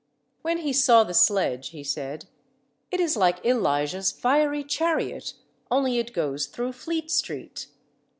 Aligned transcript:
When 0.41 0.57
he 0.57 0.73
saw 0.73 1.03
the 1.03 1.13
sledge, 1.13 1.69
he 1.69 1.83
said, 1.83 2.25
"It 2.89 2.99
is 2.99 3.15
like 3.15 3.45
Elijah's 3.45 4.11
fiery 4.11 4.63
chariot, 4.63 5.33
only 5.69 5.99
it 5.99 6.11
goes 6.11 6.47
through 6.47 6.73
Fleet 6.73 7.11
Street." 7.11 7.67